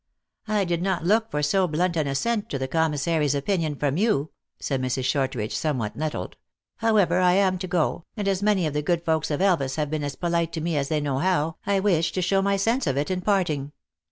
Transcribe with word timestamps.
"I 0.47 0.65
did 0.65 0.81
not 0.81 1.05
look 1.05 1.29
for 1.29 1.43
so 1.43 1.67
blunt 1.67 1.95
an 1.95 2.07
assent 2.07 2.49
to 2.49 2.57
the 2.57 2.67
com 2.67 2.91
missary 2.91 3.25
s 3.25 3.35
opinion 3.35 3.75
from 3.75 3.97
you," 3.97 4.31
said 4.59 4.81
Mrs. 4.81 5.03
Shortridge, 5.03 5.55
somewhat 5.55 5.95
nettled;" 5.95 6.37
however, 6.77 7.19
I 7.19 7.33
am 7.33 7.59
to 7.59 7.67
go, 7.67 8.05
and 8.17 8.27
as 8.27 8.41
many 8.41 8.65
of 8.65 8.73
the 8.73 8.81
good 8.81 9.05
folks 9.05 9.29
of 9.29 9.41
Elvas 9.41 9.75
have 9.75 9.91
been 9.91 10.03
as 10.03 10.15
polite 10.15 10.53
to 10.53 10.59
me 10.61 10.75
as 10.75 10.89
they 10.89 11.01
know 11.01 11.19
how, 11.19 11.57
I 11.67 11.79
wish 11.79 12.13
to 12.13 12.21
show 12.23 12.41
my 12.41 12.57
sense 12.57 12.87
of 12.87 12.97
it 12.97 13.11
in 13.11 13.21
parting. 13.21 13.73